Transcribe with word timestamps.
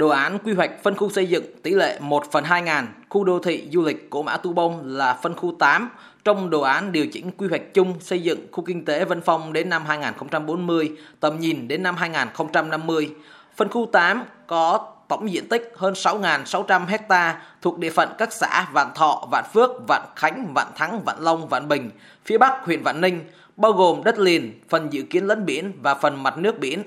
Đồ 0.00 0.08
án 0.08 0.38
quy 0.38 0.52
hoạch 0.52 0.82
phân 0.82 0.94
khu 0.96 1.10
xây 1.10 1.26
dựng 1.26 1.44
tỷ 1.62 1.74
lệ 1.74 1.98
1 2.00 2.32
phần 2.32 2.44
2 2.44 2.62
ngàn 2.62 2.86
khu 3.08 3.24
đô 3.24 3.38
thị 3.38 3.68
du 3.72 3.82
lịch 3.82 4.10
Cổ 4.10 4.22
Mã 4.22 4.36
Tu 4.36 4.52
Bông 4.52 4.80
là 4.84 5.18
phân 5.22 5.34
khu 5.34 5.54
8 5.58 5.90
trong 6.24 6.50
đồ 6.50 6.60
án 6.60 6.92
điều 6.92 7.06
chỉnh 7.06 7.30
quy 7.36 7.48
hoạch 7.48 7.74
chung 7.74 7.94
xây 8.00 8.22
dựng 8.22 8.46
khu 8.52 8.64
kinh 8.64 8.84
tế 8.84 9.04
Vân 9.04 9.20
Phong 9.20 9.52
đến 9.52 9.68
năm 9.68 9.84
2040, 9.86 10.90
tầm 11.20 11.38
nhìn 11.38 11.68
đến 11.68 11.82
năm 11.82 11.96
2050. 11.96 13.10
Phân 13.56 13.68
khu 13.68 13.86
8 13.92 14.24
có 14.46 14.92
tổng 15.08 15.30
diện 15.30 15.48
tích 15.48 15.72
hơn 15.76 15.94
6.600 15.94 16.86
hecta 16.86 17.42
thuộc 17.62 17.78
địa 17.78 17.90
phận 17.90 18.08
các 18.18 18.32
xã 18.32 18.66
Vạn 18.72 18.90
Thọ, 18.94 19.28
Vạn 19.30 19.44
Phước, 19.52 19.70
Vạn 19.88 20.02
Khánh, 20.16 20.54
Vạn 20.54 20.66
Thắng, 20.76 21.04
Vạn 21.04 21.16
Long, 21.20 21.48
Vạn 21.48 21.68
Bình, 21.68 21.90
phía 22.24 22.38
Bắc 22.38 22.64
huyện 22.64 22.82
Vạn 22.82 23.00
Ninh, 23.00 23.24
bao 23.56 23.72
gồm 23.72 24.04
đất 24.04 24.18
liền, 24.18 24.60
phần 24.68 24.92
dự 24.92 25.02
kiến 25.02 25.26
lấn 25.26 25.46
biển 25.46 25.72
và 25.82 25.94
phần 25.94 26.22
mặt 26.22 26.38
nước 26.38 26.58
biển. 26.58 26.82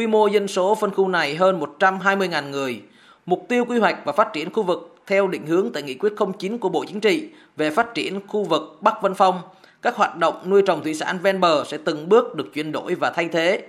Quy 0.00 0.06
mô 0.06 0.26
dân 0.26 0.48
số 0.48 0.74
phân 0.74 0.90
khu 0.90 1.08
này 1.08 1.36
hơn 1.36 1.60
120.000 1.78 2.50
người. 2.50 2.82
Mục 3.26 3.46
tiêu 3.48 3.64
quy 3.64 3.78
hoạch 3.78 3.96
và 4.04 4.12
phát 4.12 4.32
triển 4.32 4.52
khu 4.52 4.62
vực 4.62 4.96
theo 5.06 5.28
định 5.28 5.46
hướng 5.46 5.70
tại 5.72 5.82
nghị 5.82 5.94
quyết 5.94 6.12
09 6.38 6.58
của 6.58 6.68
Bộ 6.68 6.84
Chính 6.88 7.00
trị 7.00 7.28
về 7.56 7.70
phát 7.70 7.94
triển 7.94 8.20
khu 8.26 8.44
vực 8.44 8.78
Bắc 8.80 9.02
Vân 9.02 9.14
Phong, 9.14 9.40
các 9.82 9.96
hoạt 9.96 10.16
động 10.16 10.34
nuôi 10.50 10.62
trồng 10.66 10.82
thủy 10.82 10.94
sản 10.94 11.18
ven 11.22 11.40
bờ 11.40 11.64
sẽ 11.64 11.78
từng 11.84 12.08
bước 12.08 12.34
được 12.34 12.54
chuyển 12.54 12.72
đổi 12.72 12.94
và 12.94 13.10
thay 13.10 13.28
thế. 13.28 13.62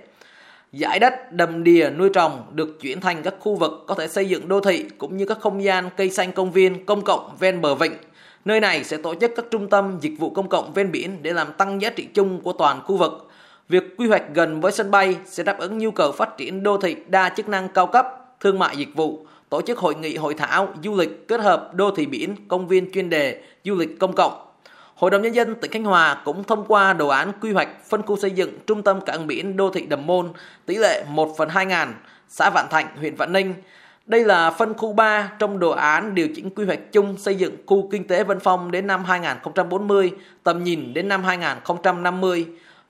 Giải 0.72 0.98
đất, 0.98 1.32
đầm 1.32 1.64
đìa 1.64 1.90
nuôi 1.98 2.08
trồng 2.14 2.42
được 2.52 2.80
chuyển 2.80 3.00
thành 3.00 3.22
các 3.22 3.34
khu 3.40 3.54
vực 3.54 3.84
có 3.86 3.94
thể 3.94 4.08
xây 4.08 4.28
dựng 4.28 4.48
đô 4.48 4.60
thị 4.60 4.84
cũng 4.98 5.16
như 5.16 5.26
các 5.26 5.40
không 5.40 5.64
gian 5.64 5.88
cây 5.96 6.10
xanh 6.10 6.32
công 6.32 6.52
viên 6.52 6.86
công 6.86 7.04
cộng 7.04 7.36
ven 7.38 7.60
bờ 7.60 7.74
vịnh. 7.74 7.94
Nơi 8.44 8.60
này 8.60 8.84
sẽ 8.84 8.96
tổ 8.96 9.14
chức 9.14 9.30
các 9.36 9.44
trung 9.50 9.68
tâm 9.68 9.98
dịch 10.00 10.14
vụ 10.18 10.30
công 10.30 10.48
cộng 10.48 10.72
ven 10.72 10.92
biển 10.92 11.18
để 11.22 11.32
làm 11.32 11.52
tăng 11.52 11.82
giá 11.82 11.90
trị 11.90 12.08
chung 12.14 12.40
của 12.40 12.52
toàn 12.52 12.80
khu 12.84 12.96
vực. 12.96 13.28
Việc 13.68 13.96
quy 13.96 14.06
hoạch 14.06 14.22
gần 14.34 14.60
với 14.60 14.72
sân 14.72 14.90
bay 14.90 15.16
sẽ 15.24 15.42
đáp 15.42 15.58
ứng 15.58 15.78
nhu 15.78 15.90
cầu 15.90 16.12
phát 16.12 16.36
triển 16.36 16.62
đô 16.62 16.78
thị 16.78 16.96
đa 17.08 17.28
chức 17.28 17.48
năng 17.48 17.68
cao 17.68 17.86
cấp, 17.86 18.06
thương 18.40 18.58
mại 18.58 18.76
dịch 18.76 18.94
vụ, 18.94 19.26
tổ 19.48 19.62
chức 19.62 19.78
hội 19.78 19.94
nghị 19.94 20.16
hội 20.16 20.34
thảo 20.34 20.68
du 20.84 20.96
lịch 20.96 21.28
kết 21.28 21.40
hợp 21.40 21.74
đô 21.74 21.90
thị 21.90 22.06
biển, 22.06 22.36
công 22.48 22.68
viên 22.68 22.92
chuyên 22.92 23.10
đề, 23.10 23.42
du 23.64 23.74
lịch 23.74 23.98
công 24.00 24.14
cộng. 24.14 24.32
Hội 24.94 25.10
đồng 25.10 25.22
Nhân 25.22 25.34
dân 25.34 25.54
tỉnh 25.54 25.70
Khánh 25.70 25.84
Hòa 25.84 26.22
cũng 26.24 26.44
thông 26.44 26.64
qua 26.68 26.92
đồ 26.92 27.08
án 27.08 27.32
quy 27.40 27.52
hoạch 27.52 27.68
phân 27.88 28.02
khu 28.02 28.16
xây 28.16 28.30
dựng 28.30 28.58
trung 28.66 28.82
tâm 28.82 29.00
cảng 29.00 29.26
biển 29.26 29.56
đô 29.56 29.70
thị 29.70 29.86
Đầm 29.86 30.06
Môn 30.06 30.32
tỷ 30.66 30.74
lệ 30.74 31.04
1 31.08 31.36
phần 31.36 31.48
2 31.48 31.66
ngàn, 31.66 31.94
xã 32.28 32.50
Vạn 32.50 32.66
Thạnh, 32.70 32.86
huyện 32.96 33.14
Vạn 33.14 33.32
Ninh. 33.32 33.54
Đây 34.06 34.24
là 34.24 34.50
phân 34.50 34.74
khu 34.74 34.92
3 34.92 35.30
trong 35.38 35.58
đồ 35.58 35.70
án 35.70 36.14
điều 36.14 36.28
chỉnh 36.36 36.50
quy 36.50 36.64
hoạch 36.64 36.92
chung 36.92 37.16
xây 37.18 37.34
dựng 37.34 37.56
khu 37.66 37.88
kinh 37.90 38.06
tế 38.06 38.24
Vân 38.24 38.40
Phong 38.40 38.70
đến 38.70 38.86
năm 38.86 39.04
2040, 39.04 40.10
tầm 40.42 40.64
nhìn 40.64 40.94
đến 40.94 41.08
năm 41.08 41.24
2050. 41.24 42.46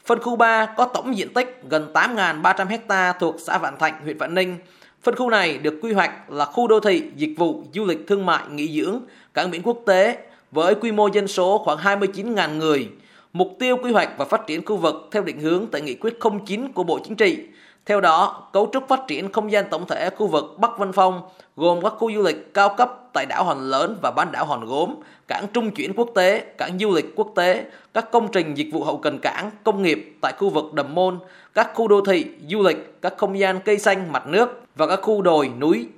Phân 0.06 0.18
khu 0.18 0.36
3 0.36 0.66
có 0.66 0.84
tổng 0.84 1.16
diện 1.16 1.32
tích 1.34 1.62
gần 1.68 1.90
8.300 1.94 2.78
ha 2.88 3.12
thuộc 3.12 3.36
xã 3.38 3.58
Vạn 3.58 3.78
Thạnh, 3.78 3.94
huyện 4.02 4.18
Vạn 4.18 4.34
Ninh. 4.34 4.56
Phân 5.02 5.16
khu 5.16 5.30
này 5.30 5.58
được 5.58 5.74
quy 5.82 5.92
hoạch 5.92 6.30
là 6.30 6.44
khu 6.44 6.68
đô 6.68 6.80
thị, 6.80 7.02
dịch 7.16 7.34
vụ, 7.38 7.64
du 7.74 7.84
lịch 7.84 8.06
thương 8.08 8.26
mại, 8.26 8.42
nghỉ 8.50 8.82
dưỡng, 8.82 9.00
cảng 9.34 9.50
biển 9.50 9.62
quốc 9.64 9.78
tế 9.86 10.18
với 10.50 10.74
quy 10.74 10.92
mô 10.92 11.06
dân 11.06 11.28
số 11.28 11.58
khoảng 11.64 11.78
29.000 11.78 12.56
người. 12.56 12.88
Mục 13.32 13.56
tiêu 13.58 13.76
quy 13.82 13.92
hoạch 13.92 14.10
và 14.18 14.24
phát 14.24 14.46
triển 14.46 14.64
khu 14.64 14.76
vực 14.76 15.08
theo 15.12 15.22
định 15.22 15.40
hướng 15.40 15.66
tại 15.72 15.80
nghị 15.80 15.94
quyết 15.94 16.18
09 16.46 16.72
của 16.72 16.82
Bộ 16.82 16.98
Chính 17.04 17.16
trị. 17.16 17.38
Theo 17.86 18.00
đó, 18.00 18.48
cấu 18.52 18.70
trúc 18.72 18.88
phát 18.88 19.00
triển 19.06 19.32
không 19.32 19.52
gian 19.52 19.64
tổng 19.70 19.86
thể 19.86 20.10
khu 20.10 20.26
vực 20.26 20.44
Bắc 20.58 20.78
Vân 20.78 20.92
Phong 20.92 21.22
gồm 21.56 21.82
các 21.82 21.92
khu 21.98 22.12
du 22.12 22.22
lịch 22.22 22.54
cao 22.54 22.74
cấp 22.78 22.98
tại 23.12 23.26
đảo 23.26 23.44
Hòn 23.44 23.60
Lớn 23.60 23.98
và 24.02 24.10
bán 24.10 24.32
đảo 24.32 24.44
Hòn 24.44 24.66
Gốm, 24.66 24.94
cảng 25.28 25.46
trung 25.52 25.70
chuyển 25.70 25.92
quốc 25.96 26.08
tế, 26.14 26.40
cảng 26.58 26.78
du 26.78 26.90
lịch 26.90 27.16
quốc 27.16 27.28
tế, 27.36 27.64
các 27.94 28.10
công 28.12 28.28
trình 28.32 28.54
dịch 28.54 28.68
vụ 28.72 28.84
hậu 28.84 28.96
cần 28.98 29.18
cảng, 29.18 29.50
công 29.64 29.82
nghiệp 29.82 30.16
tại 30.20 30.32
khu 30.38 30.50
vực 30.50 30.74
Đầm 30.74 30.94
Môn, 30.94 31.18
các 31.54 31.70
khu 31.74 31.88
đô 31.88 32.00
thị, 32.00 32.26
du 32.48 32.62
lịch, 32.62 33.02
các 33.02 33.14
không 33.16 33.38
gian 33.38 33.60
cây 33.60 33.78
xanh 33.78 34.12
mặt 34.12 34.26
nước 34.26 34.62
và 34.76 34.86
các 34.86 35.00
khu 35.02 35.22
đồi, 35.22 35.50
núi. 35.58 35.88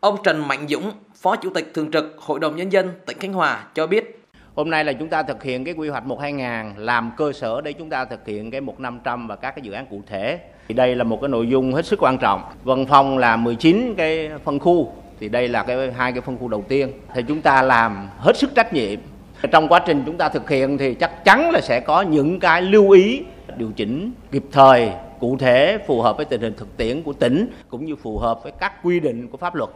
Ông 0.00 0.16
Trần 0.22 0.48
Mạnh 0.48 0.66
Dũng, 0.68 0.90
Phó 1.14 1.36
Chủ 1.36 1.50
tịch 1.50 1.70
Thường 1.74 1.90
trực 1.90 2.16
Hội 2.18 2.40
đồng 2.40 2.56
Nhân 2.56 2.72
dân 2.72 2.90
tỉnh 3.06 3.18
Khánh 3.18 3.32
Hòa 3.32 3.64
cho 3.74 3.86
biết. 3.86 4.18
Hôm 4.54 4.70
nay 4.70 4.84
là 4.84 4.92
chúng 4.92 5.08
ta 5.08 5.22
thực 5.22 5.42
hiện 5.42 5.64
cái 5.64 5.74
quy 5.74 5.88
hoạch 5.88 6.04
1-2000 6.04 6.72
làm 6.76 7.12
cơ 7.16 7.32
sở 7.32 7.60
để 7.60 7.72
chúng 7.72 7.90
ta 7.90 8.04
thực 8.04 8.26
hiện 8.26 8.50
cái 8.50 8.60
1-500 8.60 9.28
và 9.28 9.36
các 9.36 9.50
cái 9.50 9.62
dự 9.62 9.72
án 9.72 9.86
cụ 9.86 10.02
thể. 10.06 10.40
Thì 10.68 10.74
đây 10.74 10.94
là 10.94 11.04
một 11.04 11.20
cái 11.20 11.28
nội 11.28 11.48
dung 11.48 11.74
hết 11.74 11.86
sức 11.86 12.02
quan 12.02 12.18
trọng. 12.18 12.42
Vân 12.64 12.86
Phong 12.86 13.18
là 13.18 13.36
19 13.36 13.94
cái 13.96 14.30
phân 14.44 14.58
khu, 14.58 14.92
thì 15.20 15.28
đây 15.28 15.48
là 15.48 15.62
cái 15.62 15.92
hai 15.92 16.12
cái 16.12 16.20
phân 16.20 16.38
khu 16.38 16.48
đầu 16.48 16.64
tiên. 16.68 16.92
Thì 17.14 17.22
chúng 17.28 17.42
ta 17.42 17.62
làm 17.62 18.08
hết 18.18 18.36
sức 18.36 18.54
trách 18.54 18.72
nhiệm. 18.72 18.98
Trong 19.52 19.68
quá 19.68 19.80
trình 19.86 20.02
chúng 20.06 20.16
ta 20.16 20.28
thực 20.28 20.50
hiện 20.50 20.78
thì 20.78 20.94
chắc 20.94 21.24
chắn 21.24 21.50
là 21.50 21.60
sẽ 21.60 21.80
có 21.80 22.02
những 22.02 22.40
cái 22.40 22.62
lưu 22.62 22.90
ý 22.90 23.22
điều 23.56 23.70
chỉnh 23.76 24.12
kịp 24.30 24.44
thời, 24.52 24.90
cụ 25.20 25.36
thể, 25.38 25.78
phù 25.86 26.02
hợp 26.02 26.16
với 26.16 26.26
tình 26.26 26.40
hình 26.40 26.54
thực 26.56 26.76
tiễn 26.76 27.02
của 27.02 27.12
tỉnh, 27.12 27.46
cũng 27.68 27.84
như 27.84 27.96
phù 27.96 28.18
hợp 28.18 28.42
với 28.42 28.52
các 28.52 28.72
quy 28.82 29.00
định 29.00 29.28
của 29.28 29.38
pháp 29.38 29.54
luật. 29.54 29.70